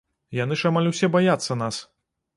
Яны 0.37 0.57
ж 0.61 0.71
амаль 0.71 0.89
усе 0.93 1.11
баяцца 1.17 1.61
нас! 1.63 1.75